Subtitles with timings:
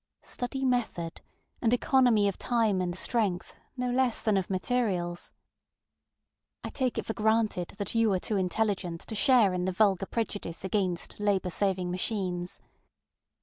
[0.23, 1.21] Study method,
[1.61, 5.31] and economy of time and strength, no less than of materials.
[6.63, 10.07] I take it for granted that you are too intelligent to share in the vulgar
[10.07, 12.59] prejudice against labor saving machines.